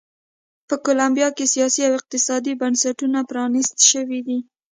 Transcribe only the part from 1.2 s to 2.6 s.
کې سیاسي او اقتصادي